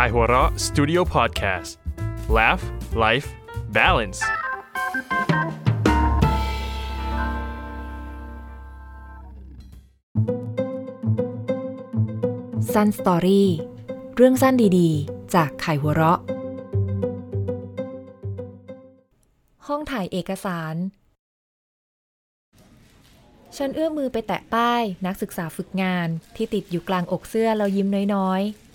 [0.00, 1.70] Kaihura Studio Podcast
[2.36, 2.64] Laugh
[3.04, 3.28] Life
[3.76, 4.20] Balance
[12.74, 13.48] สั้นสตอรี่
[14.16, 16.20] เรื่องสั้นดีๆ จากไข่หัวเราะ
[19.66, 20.74] ห้องถ่ายเอกสาร
[23.56, 28.69] ฉันเอื้อมมือไปแตะป้ายนักศึกษาฝึกงานที่ติดอยู่กลางอกเสื้อแล้วยิ้มน้อยๆ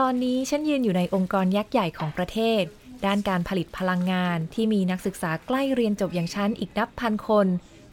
[0.00, 2.62] ตอนนี้ฉันยืนอยู่ในองค์กรยักษ์ใหญ่ของประเทศ
[3.06, 7.46] ด้านการผลิตพลังงานที่มีนักศึกษาใกล้เรียนจบอย่างฉันอีกนับพันคน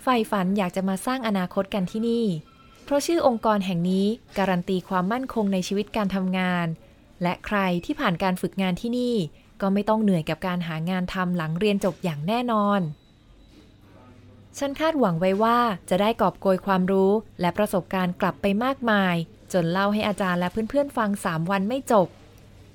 [0.03, 2.25] ใฝ่ฝันอยากจะมาสร้างอนาคตกันที่นี่
[2.83, 4.05] เพราะชื่อองค์กรแห่งนี้
[4.38, 6.67] การันตีความมั่นคงในชีวิตการทำงาน
[7.23, 9.16] และใครที่ผ่านการฝึกงานที่นี่
[9.61, 12.81] ก็ไม่ต้องเหนื่อยกับการหางานทำหลังเรียนจบอย่างแน่นอน
[14.57, 19.16] ฉันคาดหวังไว้ว่าจะได้กอบโกยความรู้และประสบการณ์กลับไปมากมาย
[19.53, 22.08] จนเล่าให้อาจารย์และเพื่อนๆฟัง3วันไม่จบ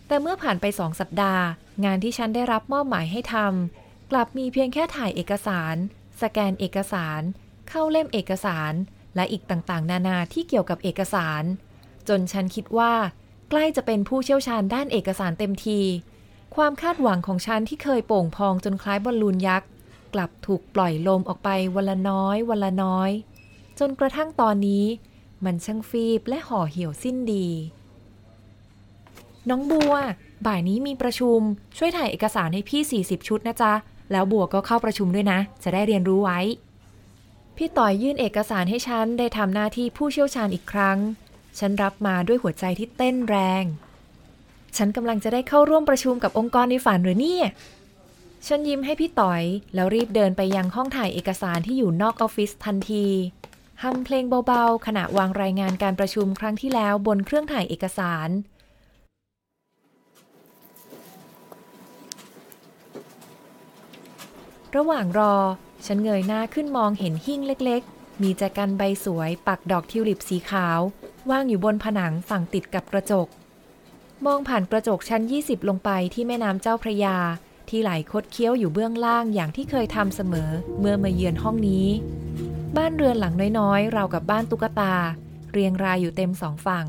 [0.07, 1.45] แต่เมื่อผ่านไปสองสัปดาห์
[1.85, 5.75] งานที่ฉันได้รับมอบหมายให้ทำกลับมีเพียงแค่ถ่ายเอกสาร
[6.23, 7.21] สแกนเอกสาร
[7.69, 8.73] เข้าเล่มเอกสาร
[9.17, 11.43] และอีกต่างๆ นานาที่เกี่ยวกับเอกสาร
[12.09, 12.93] จนฉันคิดว่า
[13.51, 15.81] ใกล้จะเป็นผู้เชี่ยวชาญด้านเอกสารเต็มที
[16.57, 19.69] ความคาดหวังของฉันที่เคยโป่งพองจนคล้ายบอลลูนยักษ์
[20.15, 23.11] กลับถูกปล่อยลมออกไปวันละน้อยวันละน้อย
[23.79, 24.85] จนกระทั่งตอนนี้
[25.45, 27.49] มันช่างฟีบและห่อเหี่ยวสิ้นดี
[29.49, 29.95] น้องบัว
[30.47, 31.41] บ่ายนี้มีประชุม
[31.77, 33.73] ช่วยถ่ายเอกสารให้พี่ 40 ชุดนะจ๊ะ
[34.13, 36.41] แล้วบัวก็เข้าประชุมด้วยนะ จะได้เรียนรู้ไว้
[37.57, 40.99] พี่ต่อยยื่นเอกสารให้ฉันได้ทำหน้าที่ผู้เชี่ยวชาญอีกครั้ง
[41.59, 43.65] ฉันรับมาด้วยหัวใจที่เต้นแรง
[44.77, 47.47] ฉันกำลังจะได้เข้าร่วมประชุมกับองค์กรในฝันหรือเนี่ย
[48.47, 49.43] ฉันยิ้มให้พี่ต่อย
[49.75, 53.07] แล้วรีบเดินไปยังห้องถ่ายเอกสารที่อยู่นอกออฟฟิศทันที
[53.83, 58.29] ฮัมเพลงเบาๆ ขณะวางรายงานการประชุมครั้งที่แล้วบนเครื่องถ่ายเอกสาร
[64.77, 65.35] ระหว่างรอ
[65.87, 70.81] ฉันเงยหน้าขึ้นมองเห็นหิ้งเล็กๆ มีแจกันใบสวยปักดอกทิวลิปสีขาว
[71.31, 73.29] ว่างอยู่บนผนังฝั่งติดกับกระจก
[74.27, 77.17] มองผ่านกระจกชั้น 20 ลงไปที่แม่น้ำเจ้าพระยา
[77.69, 81.87] ที่ไหลคดเคี้ยวอยู่เบื้องล่างอย่างที่เคยทำเสมอเมื่อมาเยือนห้องนี้
[82.77, 84.95] บ้านเรือนหลังน้อยๆ ราวกับบ้านตุ๊กตา
[85.53, 86.87] เรียงรายอยู่เต็มสองฝั่ง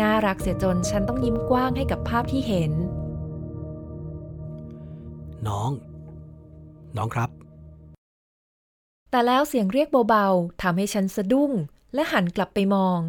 [0.00, 2.72] น่ารักเสียจนฉันต้องยิ้มกว้างให้กับภาพที่เห็น
[5.46, 5.70] น้อง
[6.96, 7.30] น้องครับ
[9.10, 11.50] แต่แล้วเสียงเรียกเบาๆทำให้ฉันสะดุ้ง
[11.94, 13.00] และหันกลับไปมอง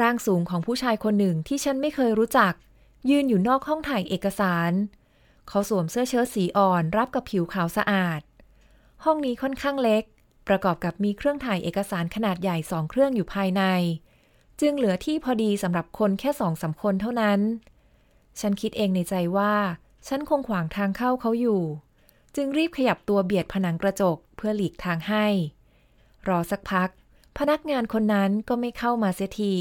[0.00, 2.52] ร่างสูงของผู้ชายคนหนึ่งที่ฉันไม่เคยรู้จัก
[3.10, 4.72] ยืนอยู่นอกห้องถ่ายเอกสาร
[5.48, 8.20] เขาสวมเสื้อเชิ้ตสีอ่อนรับกับผิวขาวสะอาด
[9.04, 10.04] ห้องนี้ค่อนข้างเล็ก
[10.50, 13.62] ประกอบกับมีเครื่องถ่ายเอกสารขนาดใหญ่สองเครื่องอยู่ภายใน
[14.60, 17.40] จึงเหลือที่พอดีสำหรับคนแค่สองสาคนเท่านั้น
[18.40, 19.54] ฉันคิดเองในใจว่า
[20.08, 21.62] ฉันคงขวางทางเข้าเขาอยู่
[22.36, 25.26] จึงรีบขยับตัวเบียดผนังกระจกเพื่อหลีกทางให้
[26.28, 26.90] รอสักพัก
[27.38, 29.54] พนักงานคนนั้นก็ไม่เข้ามาเสียที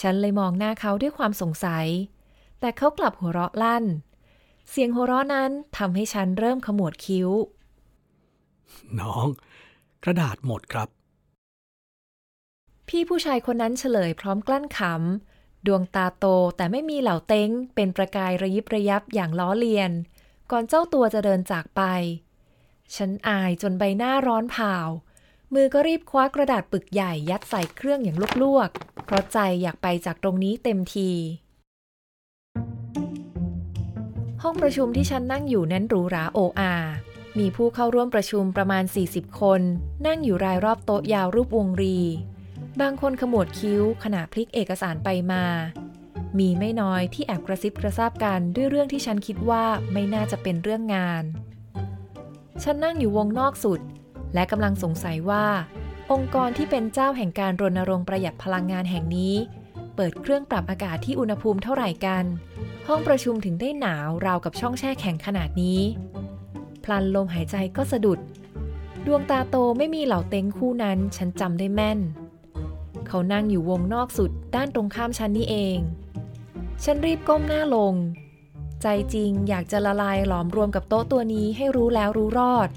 [0.00, 1.86] ฉันเลยมองหน้าเขาด้วยความสงสัย
[2.60, 3.84] แต่เขากลับหัวเราะลั่น
[4.70, 7.28] เสียงหัวเราะนั้นทำให้ฉันเริ่มขมวดคิ้ว
[9.00, 9.28] น้อง
[10.04, 10.88] กระดาษหมดครับ
[12.88, 16.26] พี่ผู้ชายคนนั้นเฉลยพร้อมกลั้นขำ ดวงตาโต
[16.56, 19.90] แต่ไม่มีเหล่าเต้ง เป็นประกายระยิบระยับอย่างล้อเลียน
[20.50, 21.82] ก่อนเจ้าตัวจะเดินจากไป
[22.96, 24.74] ฉันอายจนใบหน้าร้อนเผา
[25.52, 31.10] มือก็รีบคว้ากระดาษปึกใหญ่ยัดใส่เครื่องอย่างลวกๆ เพราะใจอยากไปจากตรงนี้เต็มที
[34.42, 36.74] ห้องประชุมที่ฉันนั่งอยู่นั้นหรูหราโออา
[37.38, 39.60] มีผู้เข้าร่วมประชุมประมาณ 40 คน
[40.06, 41.98] นั่งอยู่รายรอบโต๊ะยาวรูปวงรี
[42.80, 45.44] บางคนขมวดคิ้วขณะพลิกเอกสารไปมา
[46.38, 51.24] มีไม่น้อยที่แอบกระซิบกระซาบกันด้วยเรื่องที่ฉันคิดว่าไม่น่าจะเป็นเรื่องงาน
[52.62, 53.80] ฉันนั่งอยู่วงนอกสุด
[54.34, 55.46] และกำลังสงสัยว่า
[56.12, 59.34] องค์กรที่เป็นเจ้าแห่งการรณรงค์ประหยัดพลังงานแห่งนี้
[59.96, 62.24] เปิดเครื่องปรับอากาศที่อุณหภูมิเท่าไหร่กัน
[62.88, 65.80] ห้องประชุมถึงได้หนาวราวกับช่องแช่แข็งขนาดนี้
[66.84, 68.18] พลันลมหายใจก็สะดุด
[69.06, 71.98] ดวงตาโตไม่มีเหล่าเต็งคู่นั้นฉันจำได้แม่น
[73.06, 75.78] เขานั่งอยู่วงนอกสุดด้านตรงข้ามฉันนี่เอง
[76.84, 77.94] ฉันรีบก้มหน้าลง
[78.82, 82.68] ใจจริงอยากจะละลายหลอมรวมกับโต๊ะตัวนี้ให้รู้แล้วรู้รอด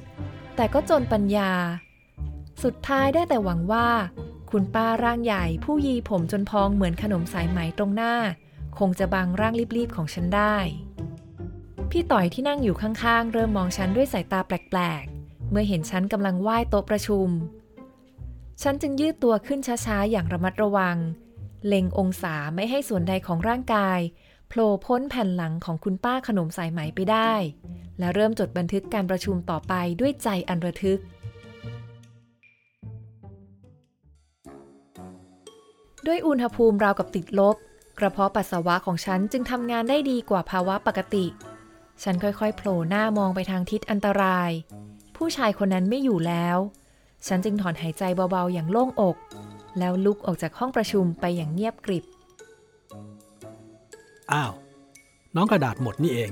[0.56, 1.51] แต่ก็จนปัญญา
[2.63, 3.88] สุดท้ายได้แต่หวังว่า
[4.51, 8.13] คุณป้าร่างใหญ่ผู้ยีผมจนพองเหมือนขนมสายไหมตรงหน้า
[8.80, 10.56] คงจะบังร่างรีบๆของฉันได้
[11.97, 17.30] พี่ต่อยที่นั่งอยู่ข้างๆ เริ่มมองฉันด้วยสายตาแปลกๆ เมื่อเห็นฉันกำลังไหว้โต๊ะประชุม
[18.62, 20.97] ฉันจึงยืดตัวขึ้นช้าๆ อย่างระมัดระวัง
[21.68, 24.00] เล็งองศาไม่ให้ส่วนใดของร่างกาย
[24.47, 27.33] โผล่พ้นแผ่นหลังของคุณป้าขนมสายไหมไปได้
[28.00, 31.00] และเริ่มจดบันทึกการประชุมต่อไปด้วยใจอันระทึก
[36.07, 37.56] ด้วยอุณหภูมิราวกับติดลบ
[38.00, 41.27] กระเพาะปัสสาวะของฉันจึงทำงานได้ดีกว่าภาวะปกติ
[42.03, 44.51] ฉันค่อยๆโผล่หน้ามองไปทางทิศอันตราย
[45.15, 46.57] ผู้ชายคนนั้นไม่อยู่แล้ว
[47.27, 49.18] ฉันจึงถอนหายใจเบาๆอย่างโล่งอก
[49.80, 52.06] แล้วลุกออกจากห้องประชุมไปอย่างเงียบกริบ
[54.31, 54.53] อ้าว
[55.36, 56.31] น้องกระดาษหมดนี่เอง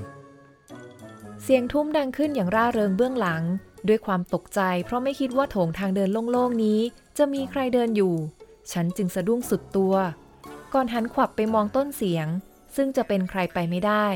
[1.42, 3.42] เสียงทุ้มดังขึ้นอย่างร่าเริงเบื้องหลัง
[3.88, 6.80] ด้วยความตกใจ เพราะไม่คิดว่าโถงทางเดินโล่งๆนี้
[7.18, 8.14] จะมีใครเดินอยู่
[8.72, 9.94] ฉันจึงสะดุ้งสุดตัว
[10.74, 12.26] ก่อนหันขวับไปมองต้นเสียง
[12.76, 14.06] ซึ่งจะเป็นใครไปไม่ได้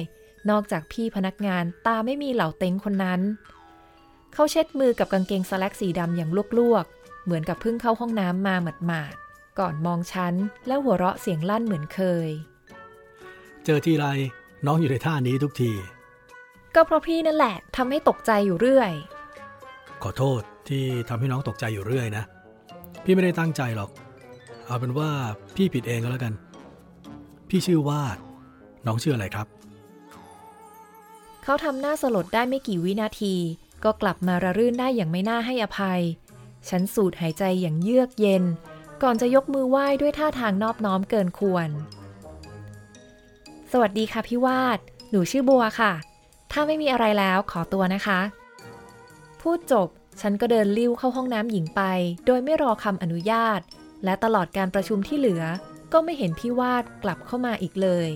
[0.50, 3.20] นอกจากพี่พนักงานตาไม่มีเหล่าเต็งคนนั้น
[4.34, 8.54] เขาเช็ดมือกับกางเกงสแลกสีดำอย่างลวกๆ เหมือนกับเพิ่งเข้าห้องน้ำมา
[8.86, 10.34] หมาดๆ ก่อนมองฉัน
[10.66, 12.30] แล้วหัวเราะเสียงลั่นเหมือนเคย
[13.64, 14.06] เจอทีไร
[14.66, 15.72] น้องอยู่ในท่านี้ทุกที
[16.74, 18.92] ก็เพราะพี่นั่นแหละทำให้ตกใจอยู่เรื่อย
[20.02, 22.24] ขอโทษที่ทำให้น้องตกใจอยู่เรื่อยนะ
[23.04, 23.90] พี่ไม่ได้ตั้งใจหรอก
[24.66, 25.10] เอาเป็นว่า
[25.56, 26.32] พี่ผิดเองก็แล้วกัน
[27.48, 28.18] พี่ชื่อวาด
[28.86, 29.46] น้องชื่ออะไรครับ
[31.50, 33.34] เขาทำหน้าสลดได้ไม่กี่วินาที
[33.84, 36.00] ก็กลับมาระรื่นได้อย่างไม่น่าให้อภัย
[36.68, 38.44] ฉันสูดหายใจอย่างเยือกเย็น
[39.02, 41.68] ก่อนจะยกมือไหว้ด้วยท่าทางนอบน้อมเกินควร
[43.72, 44.78] สวัสดีค่ะพี่วาด
[45.10, 45.92] หนูชื่อบัวค่ะ
[46.52, 48.20] ถ้าไม่มีอะไรแล้วขอตัวนะคะ
[49.40, 49.88] พูดจบ
[50.20, 51.82] ฉันก็เดินลิ้วเข้าห้องน้ำหญิงไป
[52.26, 53.60] โดยไม่รอคำอนุญาต
[54.04, 55.42] และตลอดการประชุมที่เหลือ
[55.92, 58.10] ก็ไม่เห็นพี่วาดกลับเข้ามาอีกเลย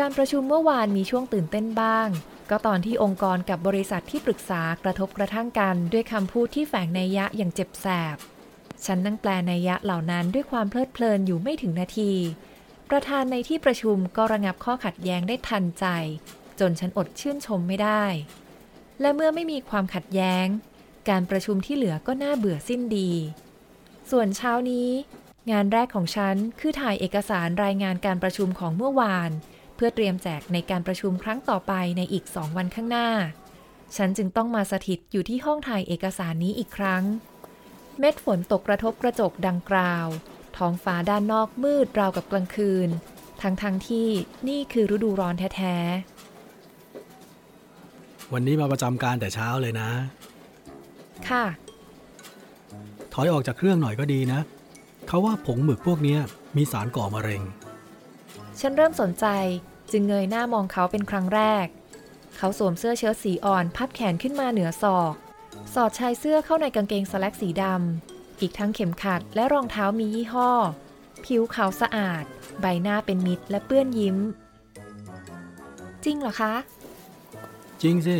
[0.00, 2.08] การประชุมเมื่อวานมีช่วงตื่นเต้นบ้าง
[2.50, 8.16] ก็ตอนที่องค์กรกับบริษัทที่ปรึกษากระทบกระทั่งกัน ด้วยคำพูดที่แฝงนัยยะอย่างเจ็บแสบ
[8.84, 12.12] ฉันนั่งแปลนัยยะเหล่านั้นด้วยความเพลิดเพลินอยู่ไม่ถึงนาที
[12.90, 15.86] ประธานในที่ประชุมก็ระงับข้อขัดแย้งได้ทันใจ
[16.60, 18.04] จนฉันอดชื่นชมไม่ได้
[19.00, 20.46] และเมื่อไม่มีความขัดแย้ง
[21.08, 23.10] การประชุมที่เหลือก็น่าเบื่อสิ้นดี
[24.10, 24.90] ส่วนเช้านี้
[25.50, 29.30] งานแรกของฉันคือถ่ายเอกสารรายงานการประชุมของเมื่อวาน
[29.76, 33.08] เพื่อเตรียมแจกในการประชุมครั้งต่อไปในอีกสองวันข้างหน้า
[33.96, 37.04] ฉันจึงต้องมาสถิตอยู่ที่ห้องถ่ายเอกสารนี้อีกครั้ง
[37.98, 40.06] เม็ดฝนตกกระทบกระจกดังกราว
[40.56, 42.88] ท้องฟ้าด้านนอกมืดราวกับกลางคืน
[43.42, 44.08] ทั้งๆทที่
[44.48, 45.76] นี่คือฤดูร้อนแท้
[48.32, 51.44] วันนี้มาประจำการแต่เช้าเลยนะๆค่ะ
[53.12, 54.40] ถอยออกจากเครื่องหน่อยก็ดีนะ
[55.08, 56.20] เขาว่าผงหมึกพวกเนี้ย
[56.56, 57.42] มีสารก่อมะเร็ง
[58.60, 59.26] ฉันเริ่มสนใจ
[59.92, 61.66] จึงเงยหน้ามองเขาเป็นครั้งแรก
[62.36, 65.14] เขาสวมเสื้อเชิ้ตสีอ่อนพับแขนขึ้นมาเหนือศอก
[65.74, 70.50] สอดชายเสื้อเข้าในกางเกงสแลกสีดำ อีกทั้งเข็มขัดและรองเท้ามียี่ห้อ
[71.24, 72.24] ผิวขาวสะอาด
[72.60, 74.16] ใบหน้าเป็นมิตรและเปื้อนยิ้ม
[76.04, 76.54] จริงเหรอคะ
[77.82, 78.16] จริงสิ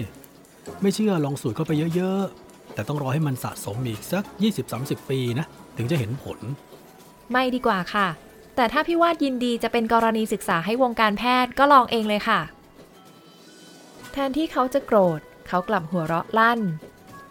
[0.81, 4.25] ไม่เชื่อลองสูตรเข้าไปเยอะๆ แต่ต้องรอให้มันสะสมอีกสัก
[4.67, 5.47] 20-30 ปีนะ
[5.77, 6.39] ถึงจะเห็นผล
[7.31, 8.07] ไม่ดีกว่าค่ะ
[8.57, 12.41] แต่ถ้าพี่วาดยินดีจะเป็นกรณีศึกษาให้วงการแพทย์ก็ลองเองเลยค่ะ
[14.13, 16.61] แทนที่เขาจะโกรธ เขากลับหัวเราะลั่น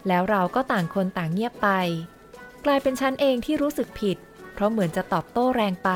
[0.08, 1.68] แล้วเราก็ต่างคนต่างเงียบไป
[2.64, 4.16] กลายเป็นฉันเองที่รู้สึกผิด
[4.54, 5.90] เพราะเหมือนจะตอบโต้แรงไป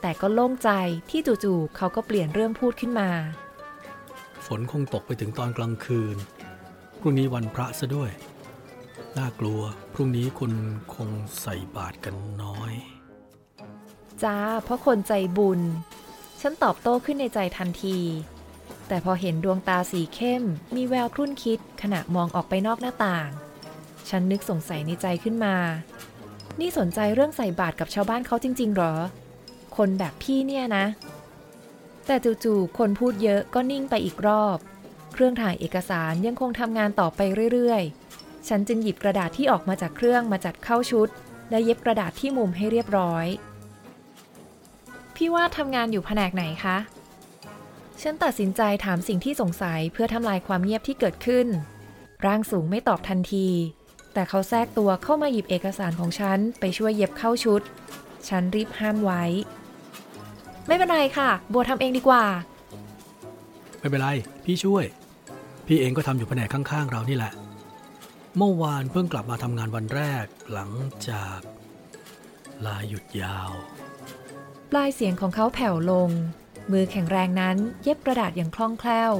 [0.00, 0.70] แต่ก็โล่งใจ
[1.10, 3.10] ที่จู่ๆเขาก็เปลี่ยนเรื่องพูดขึ้นมา
[4.46, 6.16] ฝนคงตกไปถึงตอนกลางคืน
[7.00, 8.10] พรุ่งนี้วันพระซะด้วย
[9.18, 9.60] น่ากลัว
[9.94, 10.52] พรุ่งนี้คน
[10.94, 11.08] คง
[11.40, 12.72] ใส่บาตรกันน้อย
[14.24, 15.60] จ้าเพราะคนใจบุญ
[16.40, 17.98] ฉันตอบโต้ขึ้นในใจทันที
[18.88, 20.42] แต่พอเห็นดวงตาสีเข้ม
[20.76, 23.28] มีแววครุ่นคิดขณะมองออกไปนอกหน้าต่าง
[24.08, 25.56] ฉันนึกสงสัยในใจขึ้นมา
[26.60, 28.94] นี่สนใจเรื่องใส่บาตรกับชาวบ้านเขาจริง ๆ หรอ
[29.76, 30.86] คนแบบพี่เนี่ยนะ
[32.06, 34.58] แต่จู่ๆคนพูดเยอะก็นิ่งไปอีกรอบ
[35.12, 37.20] เครื่องถ่ายเอกสารยังคงทำงานต่อไป
[37.52, 41.08] เรื่อยๆ ฉันจึงหยิบกระดาษที่ออกมาจากเครื่องมาจัดเข้าชุด
[41.50, 43.26] และเย็บกระดาษที่มุมให้เรียบร้อย
[45.16, 46.76] พี่ว่าทำงานอยู่แผนกไหนคะ
[48.02, 51.46] ฉันตัดสินใจถามสิ่งที่สงสัยเพื่อทำลายความเงียบที่เกิดขึ้น
[52.26, 53.48] ร่างสูงไม่ตอบทันที
[54.14, 57.62] แต่เขาแทรกตัวเข้ามาหยิบเอกสารของฉันไปช่วยเย็บเข้าชุด
[58.28, 59.24] ฉันรีบห้ามไว้
[60.66, 62.24] ไม่เป็นไรค่ะ บัวทำเองดีกว่า
[63.80, 64.08] ไม่เป็นไร
[64.44, 64.84] พี่ช่วย
[65.66, 67.32] พี่เองก็ทำอยู่แผนกข้างๆ เรานี่แหละ
[68.36, 70.70] เมื่อวานเพิ่งกลับมาทำงานวันแรกหลัง
[71.08, 71.38] จาก
[72.66, 73.50] ลาหยุดยาว
[74.70, 76.10] ปลายเสียงของเขาแผ่วลง
[76.72, 79.12] มือแข็งแรงนั้นเย็บกระดาษอย่างคล่องแคล่ว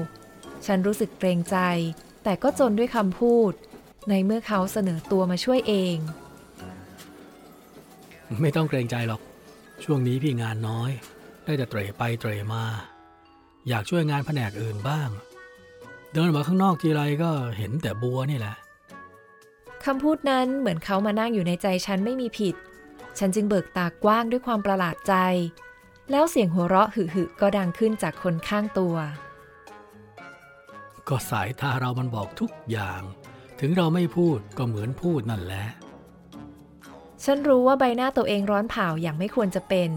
[0.67, 1.57] ฉันรู้สึกเกรงใจ
[2.25, 3.53] แต่ก็จนด้วยคำพูด
[4.09, 5.97] ในเมื่อเขาเสนอตัวมาช่วยเอง
[8.41, 9.21] ไม่ต้องเกรงใจหรอก
[9.85, 10.91] ช่วงนี้พี่งานน้อย
[11.45, 12.65] ได้แต่เตร่ไปเตร่มา
[13.69, 15.09] อยากช่วยงานแผนกอื่นบ้าง
[16.13, 18.57] เดินมาข้างนอกทีไรก็เห็นแต่บัวนี่แหละ
[19.85, 22.55] คำพูดนั้นเหมือนเขามานั่งอยู่ในใจฉันไม่มีผิด
[23.19, 25.15] ฉันจึงเบิกตากว้างด้วยความประหลาดใจ
[26.11, 28.97] แล้วเสียงหัวเราะหึหึๆก็ดังขึ้นจากคนข้างตัว
[31.09, 33.03] ก็สายตาเรามันบอกทุกอย่าง
[33.61, 35.67] ถึงเราไม่พูดก็เหมือนพูดนั่นแหละ
[37.25, 39.91] ฉันรู้ว่าใบหน้าตัวเองร้อนเผาอย่างไม่ควรจะเป็น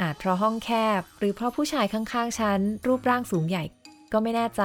[0.00, 3.64] อาจเพราะห้องแคบหรือเพราะผู้ชายข้างๆ ฉัน รูปร่างสูงใหญ่
[4.12, 4.62] ก็ไม่แน่ใจ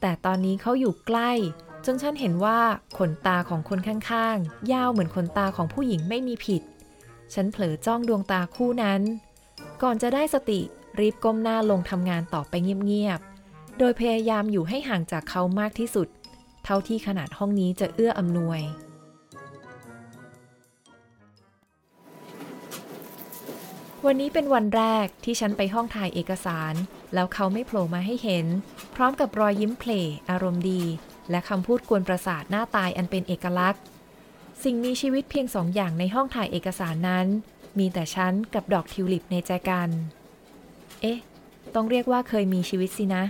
[0.00, 1.30] แต่ตอนนี้เขาอยู่ใกล้
[1.86, 2.58] จนฉันเห็นว่า
[2.98, 6.62] ขนตาของคนข้างๆ ยาวเหมือนขนตาของผู้หญิงไม่มีผิด
[7.34, 9.02] ฉันเผลอจ้องดวงตาคู่นั้น
[9.82, 10.60] ก่อนจะได้สติ
[11.00, 16.08] รีบก้มหน้าลงทำงานต่อไปเงียบๆ โดยพยายามอยู่ให้ห่างจากเขามากที่สุด
[16.64, 18.60] เท่าที่ขนาดห้องนี้จะเอื้ออำนวย
[24.06, 26.74] วันนี้เป็นวันแรกที่ฉันไปห้องถ่ายเอกสาร
[27.14, 28.46] แล้วเขาไม่โผล่มาให้เห็น
[28.94, 29.90] พร้อมกับรอยยิ้มเพล
[30.30, 30.82] อารมณ์ดี
[31.30, 33.82] และคำพูดกวนประสาทหน้าตายอันเป็นเอกลักษณ์
[34.64, 37.26] สิ่งมีชีวิตเพียงสองอย่างในห้องถ่ายเอกสารนั้น
[37.78, 39.88] มีแต่ฉันกับดอกทิวลิปในใจกัน
[41.00, 41.18] เอ๊ะ
[41.74, 43.24] ต้องเรียกว่าเคยมีชีวิตสินะ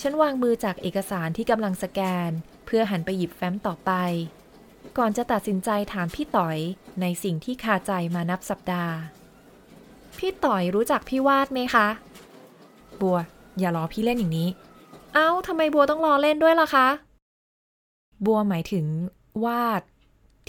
[0.00, 2.30] ฉันวางมือจากเอกสารที่กำลังสแกน
[2.66, 3.92] เพื่อหันไปหยิบแฟ้มต่อไป
[4.98, 6.58] ก่อนจะตัดสินใจถามพี่ต่อย
[7.00, 8.94] ในสิ่งที่คาใจมานับสัปดาห์
[10.18, 11.88] พี่ต่อยรู้จักพี่วาดไหมคะ
[13.00, 13.18] บัว
[13.58, 14.48] อย่าล้อพี่เล่นอย่างนี้
[15.14, 16.88] เอ้าทำไมบัวต้องล้อเล่นด้วยล่ะคะ
[18.24, 18.86] บัวหมายถึง
[19.44, 19.82] วาด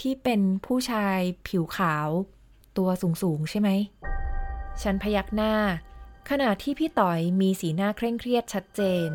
[0.00, 2.08] ที่เป็นผู้ชายผิวขาว
[2.76, 2.88] ตัว
[3.22, 3.70] สูง ๆ ใช่ไหม
[4.82, 5.54] ฉันพยักหน้า
[6.30, 9.08] ขณะที่พี่ต่อยมีสีหน้าเคร่งเครียดชัดเจน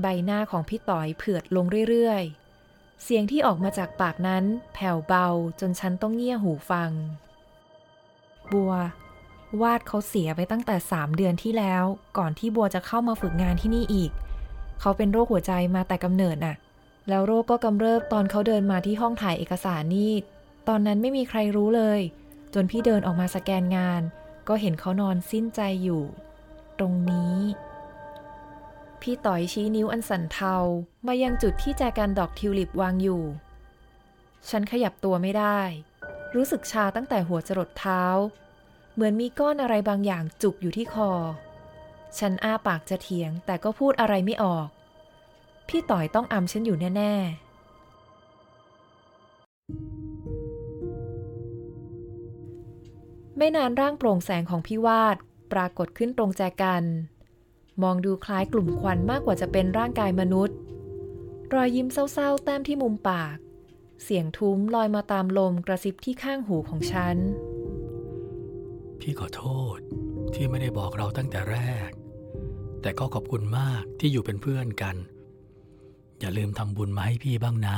[0.00, 2.22] ใบหน้าของพี่ต่อยเผือดลงเรื่อย
[2.64, 5.28] ๆ เสียงที่ออกมาจากปากนั้นแผ่วเบา
[5.60, 6.90] จนฉันต้องเงี่ยหูฟัง
[8.52, 8.72] บัว
[9.62, 11.84] วาดเขาเสียไปตั้งแต่สามเดือนที่แล้ว
[12.18, 14.10] ก่อนที่บัวจะเข้ามาฝึกงานที่นี่อีก
[14.80, 16.56] เขาเป็นโรคหัวใจมาแต่กำเนิดน่ะ
[17.08, 20.12] แล้วโรคก็กำเริบตอนเขาเดินมาที่ห้องถ่ายเอกสารนี่
[20.68, 22.00] ตอนนั้นไม่มีใครรู้เลย
[22.54, 24.02] จนพี่เดินออกมาสแกนงาน
[24.48, 26.02] ก็เห็นเขานอนสิ้นใจอยู่
[26.78, 27.36] ตรงนี้
[29.00, 30.56] พี่ต่อยชี้นิ้วอันสันเทา
[31.06, 33.22] มายังจุดที่แจกันดอกทิวลิปวางอยู่
[34.48, 35.60] ฉันขยับตัวไม่ได้
[36.34, 38.02] รู้สึกชาตั้งแต่หัวจรดเท้า
[38.94, 41.10] เหมือนมีก้อนอะไรบางอย่างจุกอยู่ที่คอ
[42.18, 44.68] ฉันอ้าปากจะเถียงแต่ก็พูดอะไรไม่ออก
[45.72, 47.52] พี่ต่อยต้องอำฉันอยู่แน่ ๆ
[53.36, 55.16] ไม่นานร่างโปร่งแสงของพี่วาด
[55.52, 56.84] ปรากฏขึ้นตรงแจกัน
[57.82, 60.56] มองดูคล้ายกลุ่มควันมากกว่าจะเป็นร่างกายมนุษย์
[61.54, 63.36] รอยยิ้มเศร้าๆ แต้มที่มุมปาก
[64.02, 67.16] เสียงทุ้มลอยมาตามลมกระซิบที่ข้างหูของฉัน
[69.00, 69.44] พี่ขอโท
[69.76, 69.78] ษ
[70.34, 71.90] ที่ไม่ได้บอกเราตั้งแต่แรก
[72.82, 74.96] แต่ก็ขอบคุณมากที่อยู่เป็นเพื่อนกัน
[76.24, 77.76] อย่าลืมทำบุญมาให้พี่บ้างนะ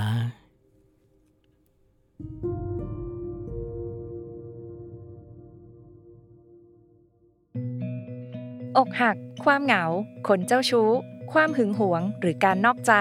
[8.76, 9.84] อกหัก ความเหงา
[10.28, 10.90] คนเจ้าชู้
[11.32, 12.92] ความหึงหวง หรือการนอกใจ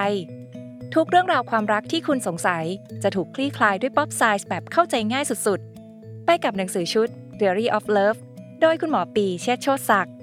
[0.93, 2.65] ทุกเรื่องราวความรักที่คุณสงสัย
[3.03, 7.07] จะถูกคลี่คลายด้วยป๊อปไซส์แบบเข้าใจง่ายสุดๆ ไปกับหนังสือชุด
[7.39, 8.19] Theory of Love
[8.61, 10.15] โดยคุณหมอปีเชษโชติศักดิ์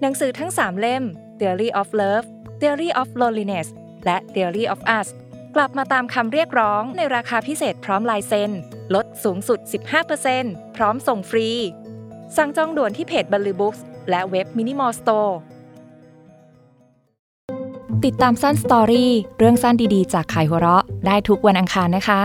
[0.00, 1.04] หนังสือทั้ง 3 เล่ม
[1.38, 2.26] Theory of Love
[2.60, 3.68] Theory of Loneliness
[4.06, 5.08] และ Theory of Us
[5.54, 8.50] กลับมาตามคำเรียกร้องในราคาพิเศษพร้อมลายเซ็น
[8.94, 9.58] ลดสูงสุด
[10.18, 11.48] 15%พร้อมส่งฟรี
[12.36, 13.76] สั่งจองด่วนที่เพจบันลือบุ๊คส์
[14.10, 15.38] และเว็บมินิมอลสโตร์
[18.04, 22.20] ติดตามสั้นสตอรี่เรื่องสั้นดีๆ จากขายหัวเราะได้ทุกวันอังคารนะคะ